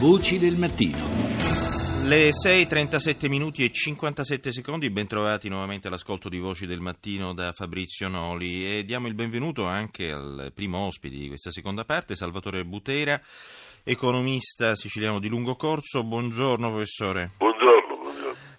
Voci 0.00 0.38
del 0.38 0.56
mattino. 0.56 0.96
Le 2.08 2.30
6.37 2.30 3.28
minuti 3.28 3.64
e 3.64 3.70
57 3.70 4.50
secondi, 4.50 4.88
bentrovati 4.88 5.50
nuovamente 5.50 5.88
all'ascolto 5.88 6.30
di 6.30 6.38
Voci 6.38 6.64
del 6.64 6.80
Mattino 6.80 7.34
da 7.34 7.52
Fabrizio 7.52 8.08
Noli 8.08 8.78
e 8.78 8.84
diamo 8.84 9.08
il 9.08 9.14
benvenuto 9.14 9.66
anche 9.66 10.10
al 10.10 10.52
primo 10.54 10.78
ospite 10.86 11.16
di 11.16 11.28
questa 11.28 11.50
seconda 11.50 11.84
parte, 11.84 12.16
Salvatore 12.16 12.64
Butera, 12.64 13.20
economista 13.84 14.74
siciliano 14.74 15.18
di 15.18 15.28
lungo 15.28 15.54
corso. 15.54 16.02
Buongiorno 16.02 16.70
professore. 16.70 17.32
Buongiorno, 17.36 17.36
buongiorno. 17.36 17.69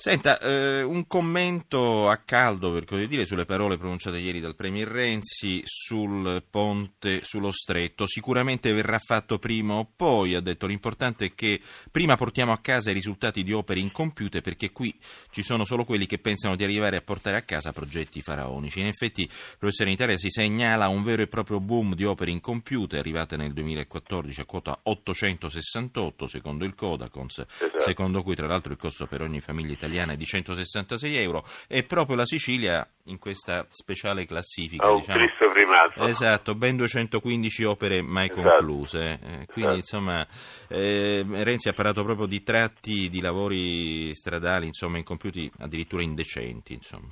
Senta, 0.00 0.38
eh, 0.38 0.84
un 0.84 1.08
commento 1.08 2.08
a 2.08 2.18
caldo, 2.18 2.70
per 2.72 2.84
così 2.84 3.08
dire, 3.08 3.26
sulle 3.26 3.46
parole 3.46 3.78
pronunciate 3.78 4.18
ieri 4.18 4.38
dal 4.38 4.54
Premier 4.54 4.86
Renzi 4.86 5.60
sul 5.64 6.40
ponte 6.48 7.24
sullo 7.24 7.50
stretto. 7.50 8.06
Sicuramente 8.06 8.72
verrà 8.72 9.00
fatto 9.00 9.40
prima 9.40 9.74
o 9.74 9.90
poi, 9.96 10.36
ha 10.36 10.40
detto, 10.40 10.68
l'importante 10.68 11.24
è 11.24 11.34
che 11.34 11.60
prima 11.90 12.14
portiamo 12.14 12.52
a 12.52 12.58
casa 12.58 12.90
i 12.90 12.92
risultati 12.92 13.42
di 13.42 13.52
opere 13.52 13.80
incompiute 13.80 14.40
perché 14.40 14.70
qui 14.70 14.96
ci 15.32 15.42
sono 15.42 15.64
solo 15.64 15.82
quelli 15.82 16.06
che 16.06 16.18
pensano 16.18 16.54
di 16.54 16.62
arrivare 16.62 16.96
a 16.96 17.02
portare 17.02 17.36
a 17.36 17.42
casa 17.42 17.72
progetti 17.72 18.22
faraonici. 18.22 18.78
In 18.78 18.86
effetti, 18.86 19.28
professore, 19.58 19.88
in 19.88 19.96
Italia 19.96 20.16
si 20.16 20.30
segnala 20.30 20.86
un 20.86 21.02
vero 21.02 21.22
e 21.22 21.26
proprio 21.26 21.58
boom 21.58 21.96
di 21.96 22.04
opere 22.04 22.30
incompiute 22.30 22.98
arrivate 22.98 23.36
nel 23.36 23.52
2014 23.52 24.42
a 24.42 24.44
quota 24.44 24.78
868 24.80 26.28
secondo 26.28 26.64
il 26.64 26.76
Codacons, 26.76 27.38
Esatto. 27.38 27.80
secondo 27.80 28.22
cui 28.22 28.36
tra 28.36 28.46
l'altro 28.46 28.70
il 28.70 28.78
costo 28.78 29.08
per 29.08 29.22
ogni 29.22 29.40
famiglia 29.40 29.72
italiana 29.72 29.86
è 29.96 30.16
di 30.16 30.24
166 30.24 31.16
euro 31.16 31.42
e 31.68 31.82
proprio 31.84 32.16
la 32.16 32.26
Sicilia 32.26 32.86
in 33.04 33.18
questa 33.18 33.66
speciale 33.70 34.26
classifica 34.26 34.84
Ha 34.84 34.90
un 34.90 34.98
diciamo, 34.98 35.18
triste 35.24 35.48
primato. 35.52 36.06
Esatto, 36.06 36.54
ben 36.54 36.76
215 36.76 37.64
opere 37.64 38.02
mai 38.02 38.28
Esatto. 38.28 38.48
concluse. 38.48 39.18
Eh, 39.22 39.46
quindi, 39.46 39.46
Esatto. 39.46 39.74
insomma, 39.76 40.26
eh, 40.68 41.24
Renzi 41.28 41.68
ha 41.68 41.72
parlato 41.72 42.04
proprio 42.04 42.26
di 42.26 42.42
tratti 42.42 43.08
di 43.08 43.20
lavori 43.20 44.14
stradali, 44.14 44.66
insomma, 44.66 44.98
incompiuti 44.98 45.50
addirittura 45.60 46.02
indecenti, 46.02 46.74
insomma. 46.74 47.08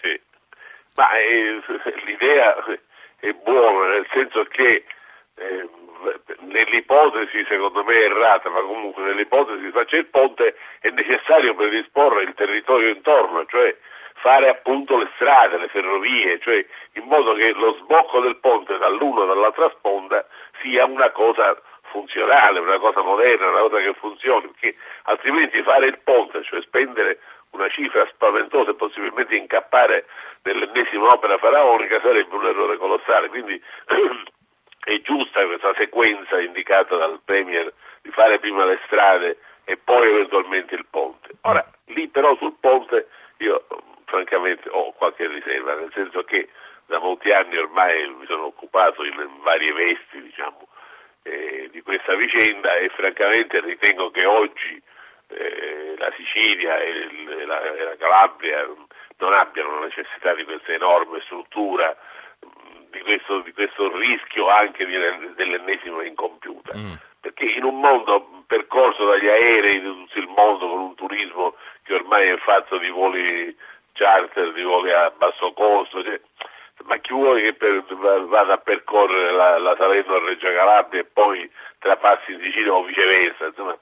Sì. 0.00 0.20
Ma 0.96 1.10
eh, 1.18 1.60
l'idea 2.06 2.54
è 3.20 3.30
buona, 3.44 3.94
nel 3.94 4.06
senso 4.12 4.44
che 4.44 4.84
eh, 5.34 5.68
nell'ipotesi, 6.46 7.44
secondo 7.48 7.84
me 7.84 7.94
errata, 7.94 8.48
ma 8.50 8.60
comunque 8.60 9.02
nell'ipotesi 9.02 9.70
faccia 9.70 9.96
il 9.96 10.06
ponte 10.06 10.56
è 10.80 10.88
necessario 10.90 11.54
predisporre 11.54 12.22
il 12.22 12.34
territorio 12.34 12.88
intorno, 12.88 13.44
cioè 13.46 13.76
fare 14.14 14.48
appunto 14.48 14.96
le 14.96 15.08
strade, 15.14 15.58
le 15.58 15.68
ferrovie, 15.68 16.38
cioè 16.40 16.64
in 16.94 17.04
modo 17.04 17.34
che 17.34 17.52
lo 17.52 17.74
sbocco 17.80 18.20
del 18.20 18.36
ponte 18.36 18.78
dall'una 18.78 19.24
e 19.24 19.26
dall'altra 19.26 19.70
sponda 19.76 20.26
sia 20.60 20.84
una 20.84 21.10
cosa 21.10 21.60
funzionale, 21.90 22.58
una 22.58 22.78
cosa 22.78 23.02
moderna, 23.02 23.48
una 23.48 23.60
cosa 23.60 23.78
che 23.78 23.94
funzioni, 23.94 24.48
perché 24.48 24.76
altrimenti 25.04 25.62
fare 25.62 25.86
il 25.86 25.98
ponte, 26.02 26.42
cioè 26.42 26.60
spendere 26.62 27.20
una 27.50 27.68
cifra 27.68 28.06
spaventosa 28.12 28.70
e 28.70 28.74
possibilmente 28.74 29.34
incappare 29.34 30.06
nell'ennesima 30.42 31.06
opera 31.06 31.38
faraonica 31.38 32.00
sarebbe 32.00 32.34
un 32.34 32.46
errore 32.46 32.76
colossale. 32.76 33.28
Quindi 33.28 33.60
giusta 35.36 35.46
questa 35.46 35.74
sequenza 35.76 36.40
indicata 36.40 36.96
dal 36.96 37.20
Premier 37.24 37.72
di 38.00 38.10
fare 38.10 38.38
prima 38.38 38.64
le 38.64 38.80
strade 38.86 39.38
e 39.64 39.76
poi 39.76 40.08
eventualmente 40.08 40.74
il 40.74 40.86
ponte. 40.88 41.30
Ora, 41.42 41.64
lì 41.86 42.08
però 42.08 42.34
sul 42.36 42.54
ponte 42.58 43.08
io 43.38 43.66
francamente 44.06 44.68
ho 44.70 44.92
qualche 44.92 45.26
riserva, 45.26 45.74
nel 45.74 45.90
senso 45.92 46.22
che 46.24 46.48
da 46.86 46.98
molti 46.98 47.32
anni 47.32 47.56
ormai 47.56 48.08
mi 48.08 48.26
sono 48.26 48.46
occupato 48.46 49.04
in 49.04 49.14
varie 49.42 49.72
vesti, 49.72 50.22
diciamo, 50.22 50.68
eh, 51.24 51.68
di 51.72 51.82
questa 51.82 52.14
vicenda 52.14 52.74
e 52.76 52.88
francamente 52.90 53.60
ritengo 53.60 54.10
che 54.10 54.24
oggi 54.24 54.80
eh, 55.28 55.94
la 55.98 56.12
Sicilia 56.16 56.78
e, 56.78 56.88
il- 56.88 57.46
la, 57.46 57.60
e 57.62 57.82
la 57.82 57.96
Calabria 57.96 58.64
non 59.18 59.32
abbiano 59.34 59.80
la 59.80 59.86
necessità 59.86 60.34
di 60.34 60.44
questa 60.44 60.72
enorme 60.72 61.20
struttura, 61.22 61.96
di 62.96 63.02
questo, 63.02 63.40
di 63.40 63.52
questo 63.52 63.96
rischio 63.96 64.48
anche 64.48 64.84
di, 64.84 64.96
dell'ennesima 65.34 66.04
incompiuta. 66.04 66.76
Mm. 66.76 66.92
Perché 67.20 67.44
in 67.44 67.64
un 67.64 67.78
mondo 67.80 68.44
percorso 68.46 69.04
dagli 69.04 69.28
aerei 69.28 69.80
di 69.80 69.86
tutto 69.86 70.18
il 70.18 70.28
mondo 70.28 70.68
con 70.68 70.78
un 70.78 70.94
turismo 70.94 71.54
che 71.82 71.94
ormai 71.94 72.28
è 72.28 72.36
fatto 72.38 72.78
di 72.78 72.88
voli 72.88 73.56
charter, 73.92 74.52
di 74.52 74.62
voli 74.62 74.92
a 74.92 75.10
basso 75.10 75.52
costo, 75.52 76.02
cioè, 76.02 76.20
ma 76.84 76.96
chi 76.98 77.12
vuole 77.12 77.42
che 77.42 77.54
per- 77.54 77.84
va- 77.88 78.24
vada 78.26 78.54
a 78.54 78.58
percorrere 78.58 79.32
la, 79.32 79.58
la 79.58 79.74
Salerno 79.76 80.14
a 80.14 80.24
Reggio 80.24 80.46
Calabria 80.46 81.00
e 81.00 81.04
poi 81.04 81.50
trapassi 81.78 82.32
in 82.32 82.40
Sicilia 82.40 82.72
o 82.72 82.84
viceversa? 82.84 83.46
Insomma, 83.46 83.76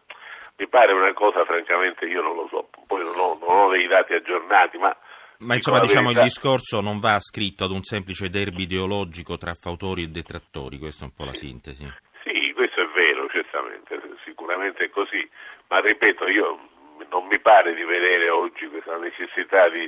mi 0.57 0.67
pare 0.69 0.93
una 0.93 1.13
cosa, 1.13 1.45
francamente, 1.45 2.07
io 2.07 2.23
non 2.23 2.37
lo 2.37 2.47
so, 2.49 2.69
poi 2.87 3.03
non 3.03 3.19
ho, 3.19 3.39
non 3.41 3.57
ho 3.57 3.69
dei 3.71 3.87
dati 3.87 4.15
aggiornati, 4.15 4.79
ma... 4.79 4.97
Ma 5.45 5.55
insomma, 5.55 5.81
diciamo, 5.81 6.11
il 6.11 6.23
discorso 6.23 6.81
non 6.81 7.01
va 7.01 7.21
scritto 7.21 7.65
ad 7.65 7.71
un 7.71 7.83
semplice 7.83 8.31
derby 8.31 8.63
ideologico 8.63 9.37
tra 9.37 9.53
fautori 9.53 10.05
e 10.05 10.09
detrattori, 10.09 10.79
questa 10.79 11.05
è 11.05 11.09
un 11.09 11.15
po' 11.15 11.25
la 11.25 11.35
sintesi. 11.35 11.85
Sì, 12.25 12.53
questo 12.55 12.81
è 12.81 12.89
vero, 12.95 13.29
certamente, 13.29 14.01
sicuramente 14.25 14.85
è 14.87 14.91
così, 14.91 15.29
ma 15.69 15.81
ripeto, 15.81 16.27
io 16.29 16.69
non 17.11 17.27
mi 17.27 17.39
pare 17.41 17.75
di 17.75 17.85
vedere 17.85 18.31
oggi 18.31 18.67
questa 18.69 18.97
necessità 18.97 19.69
di 19.69 19.85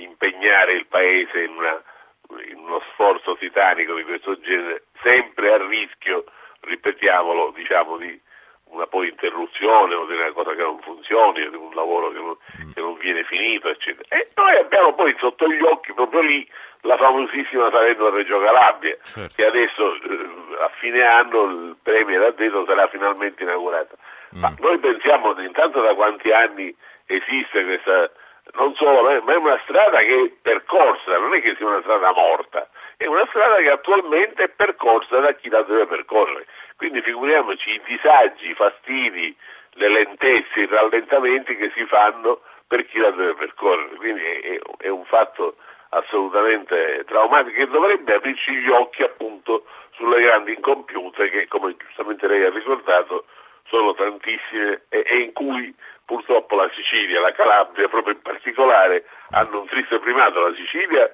impegnare 0.00 0.72
il 0.72 0.86
Paese 0.86 1.44
in, 1.44 1.52
una- 1.54 1.82
in 2.48 2.58
uno 2.58 2.80
sforzo 2.92 3.36
titanico 3.36 3.94
di 3.94 4.04
questo 4.04 4.40
genere, 4.40 4.84
sempre 5.04 5.52
a 5.52 5.66
rischio, 5.66 6.24
ripetiamolo, 6.60 7.52
diciamo, 7.54 7.98
di 7.98 8.18
una 8.74 8.86
poi 8.86 9.08
interruzione 9.08 9.94
o 9.94 10.04
di 10.06 10.14
una 10.14 10.32
cosa 10.32 10.52
che 10.54 10.62
non 10.62 10.80
funzioni 10.80 11.42
un 11.46 11.74
lavoro 11.74 12.10
che 12.10 12.18
non, 12.18 12.36
che 12.74 12.80
non 12.80 12.94
viene 12.98 13.22
finito, 13.24 13.68
eccetera. 13.68 14.06
E 14.16 14.28
noi 14.34 14.56
abbiamo 14.56 14.92
poi 14.94 15.14
sotto 15.18 15.46
gli 15.48 15.62
occhi 15.62 15.92
proprio 15.94 16.20
lì 16.20 16.46
la 16.82 16.96
famosissima 16.98 17.70
Salerno 17.70 18.10
Reggio 18.10 18.40
Calabria, 18.40 18.96
Certo. 19.02 19.34
che 19.36 19.46
adesso 19.46 19.94
eh, 19.94 20.28
a 20.60 20.68
fine 20.80 21.02
anno 21.02 21.44
il 21.44 21.76
Premier 21.82 22.22
ha 22.22 22.30
detto 22.32 22.64
sarà 22.66 22.88
finalmente 22.88 23.42
inaugurata. 23.42 23.94
Ma 24.32 24.50
Mm. 24.50 24.54
noi 24.58 24.78
pensiamo 24.78 25.40
intanto 25.40 25.80
da 25.80 25.94
quanti 25.94 26.30
anni 26.32 26.74
esiste 27.06 27.64
questa, 27.64 28.10
non 28.54 28.74
solo, 28.74 29.02
ma 29.02 29.20
ma 29.20 29.32
è 29.32 29.36
una 29.36 29.60
strada 29.62 29.96
che 29.98 30.14
è 30.24 30.30
percorsa, 30.42 31.16
non 31.18 31.32
è 31.34 31.40
che 31.40 31.54
sia 31.56 31.66
una 31.66 31.80
strada 31.82 32.12
morta, 32.12 32.68
è 32.96 33.06
una 33.06 33.26
strada 33.28 33.56
che 33.56 33.70
attualmente 33.70 34.44
è 34.44 34.48
percorsa 34.48 35.18
da 35.20 35.32
chi 35.34 35.48
la 35.48 35.62
deve 35.62 35.86
percorrere. 35.86 36.46
Quindi 36.76 37.00
figuriamoci 37.02 37.70
i 37.70 37.80
disagi, 37.86 38.50
i 38.50 38.54
fastidi, 38.54 39.36
le 39.72 39.88
lentezze, 39.90 40.60
i 40.60 40.66
rallentamenti 40.66 41.56
che 41.56 41.70
si 41.74 41.84
fanno 41.86 42.40
per 42.66 42.86
chi 42.86 42.98
la 42.98 43.10
deve 43.10 43.34
percorrere. 43.34 43.94
Quindi 43.96 44.22
è, 44.22 44.58
è- 44.78 44.88
un 44.88 45.04
fatto 45.04 45.56
assolutamente 45.90 47.04
traumatico 47.06 47.56
che 47.56 47.66
dovrebbe 47.68 48.14
aprirci 48.14 48.52
gli 48.52 48.68
occhi 48.68 49.02
appunto 49.02 49.64
sulle 49.92 50.20
grandi 50.22 50.54
incompiute 50.54 51.30
che, 51.30 51.46
come 51.48 51.76
giustamente 51.76 52.26
lei 52.26 52.44
ha 52.44 52.50
ricordato, 52.50 53.26
sono 53.68 53.94
tantissime 53.94 54.82
e, 54.88 55.04
e 55.06 55.18
in 55.18 55.32
cui 55.32 55.74
purtroppo 56.04 56.56
la 56.56 56.70
Sicilia 56.74 57.20
la 57.20 57.32
Calabria, 57.32 57.88
proprio 57.88 58.14
in 58.14 58.22
particolare, 58.22 59.04
hanno 59.30 59.60
un 59.60 59.66
triste 59.66 59.98
primato. 60.00 60.40
La 60.48 60.54
Sicilia 60.54 61.10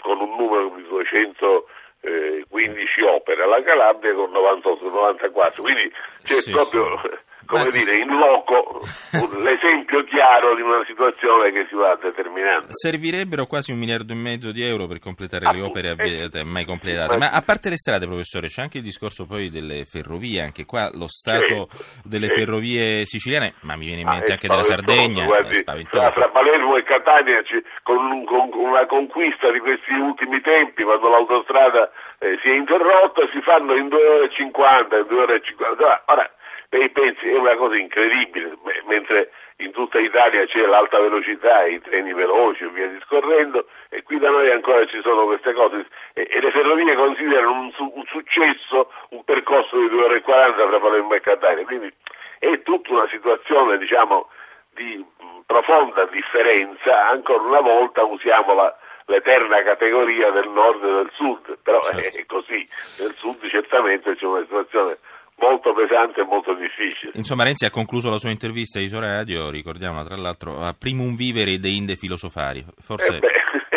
con 0.00 0.20
un 0.20 0.36
numero 0.36 0.72
di 0.76 0.86
215 0.88 3.02
opere, 3.02 3.46
la 3.46 3.62
Calabria 3.62 4.14
con 4.14 4.30
98-94, 4.32 5.60
quindi 5.60 5.92
c'è 6.22 6.40
Sì, 6.40 6.50
proprio, 6.52 6.98
sì. 7.02 7.08
Come 7.46 7.64
Ma- 7.64 7.70
dire, 7.70 7.96
in 7.96 8.08
loco 8.16 8.80
l'esempio 9.42 10.04
chiaro 10.04 10.54
di 10.54 10.62
una 10.62 10.82
situazione 10.86 11.52
che 11.52 11.66
si 11.68 11.74
va 11.74 11.96
determinando. 12.00 12.66
Servirebbero 12.70 13.46
quasi 13.46 13.72
un 13.72 13.78
miliardo 13.78 14.12
e 14.12 14.16
mezzo 14.16 14.52
di 14.52 14.62
euro 14.62 14.86
per 14.86 14.98
completare 14.98 15.44
le 15.44 15.50
Appunto, 15.58 15.68
opere 15.70 15.88
eh, 15.88 15.90
avviate, 15.92 16.44
mai 16.44 16.64
completate. 16.64 17.16
ma- 17.16 17.30
a 17.30 17.42
parte 17.42 17.68
le 17.68 17.76
strade, 17.76 18.06
professore, 18.06 18.48
c'è 18.48 18.62
anche 18.62 18.78
il 18.78 18.84
discorso 18.84 19.26
poi 19.26 19.50
delle 19.50 19.84
ferrovie. 19.84 20.40
Anche 20.42 20.64
qua 20.64 20.90
lo 20.92 21.06
stato 21.08 21.68
delle 22.04 22.26
sì. 22.28 22.34
ferrovie 22.38 23.04
siciliane, 23.04 23.54
ma 23.60 23.76
mi 23.76 23.86
viene 23.86 24.00
in 24.02 24.08
Ah, 24.08 24.12
mente 24.12 24.26
è 24.28 24.32
anche 24.32 24.48
della 24.48 24.62
Sardegna, 24.62 25.24
guardi, 25.24 25.54
spaventoso. 25.54 26.10
fra 26.10 26.28
Palermo 26.30 26.76
e 26.76 26.82
Catania 26.84 27.42
con, 27.82 28.24
con 28.24 28.50
una 28.54 28.86
conquista 28.86 29.50
di 29.50 29.58
questi 29.60 29.92
ultimi 29.92 30.40
tempi, 30.40 30.82
quando 30.82 31.08
l'autostrada 31.08 31.90
eh, 32.18 32.38
si 32.42 32.50
è 32.50 32.54
interrotta, 32.54 33.22
si 33.32 33.40
fanno 33.42 33.74
in 33.76 33.88
2 33.88 33.98
ore 34.08 34.24
e 34.26 34.30
50, 34.34 34.96
in 34.98 35.06
2 35.08 35.20
ore 35.20 35.34
e 35.36 35.42
50. 35.42 36.02
Ora, 36.06 36.30
lei 36.72 36.88
pensi, 36.88 37.28
è 37.28 37.36
una 37.36 37.54
cosa 37.56 37.76
incredibile, 37.76 38.56
me- 38.64 38.82
mentre 38.86 39.30
in 39.58 39.72
tutta 39.72 39.98
Italia 40.00 40.46
c'è 40.46 40.64
l'alta 40.64 40.98
velocità, 40.98 41.66
i 41.66 41.80
treni 41.82 42.14
veloci 42.14 42.64
e 42.64 42.68
via 42.68 42.86
discorrendo, 42.88 43.66
e 43.90 44.02
qui 44.02 44.18
da 44.18 44.30
noi 44.30 44.50
ancora 44.50 44.84
ci 44.86 44.98
sono 45.02 45.26
queste 45.26 45.52
cose. 45.52 45.86
E, 46.14 46.26
e 46.30 46.40
le 46.40 46.50
ferrovie 46.50 46.94
considerano 46.94 47.52
un, 47.52 47.72
su- 47.72 47.92
un 47.94 48.04
successo 48.06 48.90
un 49.10 49.22
percorso 49.24 49.78
di 49.78 49.88
2 49.90 50.02
ore 50.02 50.16
e 50.16 50.20
40 50.22 50.66
tra 50.66 50.80
Palermo 50.80 51.14
e 51.14 51.20
Catania. 51.20 51.64
Quindi 51.64 51.92
è 52.38 52.62
tutta 52.62 52.90
una 52.92 53.08
situazione, 53.08 53.76
diciamo, 53.76 54.28
di 54.74 55.04
profonda 55.44 56.06
differenza, 56.06 57.08
ancora 57.08 57.42
una 57.42 57.60
volta 57.60 58.02
usiamo 58.04 58.54
la, 58.54 58.74
l'eterna 59.06 59.62
categoria 59.62 60.30
del 60.30 60.48
nord 60.48 60.82
e 60.82 60.92
del 60.92 61.10
sud, 61.12 61.58
però 61.62 61.80
Certo. 61.82 62.18
è 62.18 62.24
così, 62.24 62.66
nel 62.98 63.14
sud 63.18 63.46
certamente 63.50 64.16
c'è 64.16 64.24
una 64.24 64.40
situazione 64.40 64.96
molto 65.36 65.72
pesante 65.74 66.20
e 66.20 66.24
molto 66.24 66.54
difficile. 66.54 67.12
Insomma, 67.14 67.44
Renzi 67.44 67.64
ha 67.64 67.70
concluso 67.70 68.10
la 68.10 68.18
sua 68.18 68.30
intervista 68.30 68.78
a 68.78 68.82
Isoradio, 68.82 69.50
ricordiamola 69.50 70.04
tra 70.04 70.16
l'altro, 70.16 70.60
a 70.60 70.74
primum 70.74 71.14
vivere 71.14 71.58
de 71.58 71.68
inde 71.68 71.96
filosofari. 71.96 72.64
Forse 72.80 73.16
Eh 73.16 73.20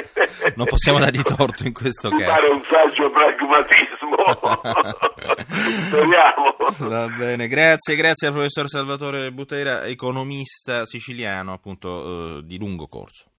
non 0.55 0.65
possiamo 0.67 0.99
dargli 0.99 1.21
torto 1.21 1.65
in 1.65 1.73
questo 1.73 2.09
caso. 2.09 2.25
pare 2.25 2.49
un 2.49 2.61
saggio 2.63 3.09
pragmatismo. 3.09 4.15
Speriamo. 5.87 6.55
Va 6.79 7.07
bene, 7.07 7.47
grazie, 7.47 7.95
grazie 7.95 8.27
al 8.27 8.33
professor 8.33 8.67
Salvatore 8.67 9.31
Butera, 9.31 9.85
economista 9.85 10.85
siciliano 10.85 11.53
appunto 11.53 12.37
eh, 12.37 12.41
di 12.43 12.57
lungo 12.57 12.87
corso. 12.87 13.25